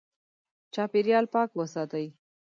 [0.73, 2.07] چاپېریال پاک وساتئ.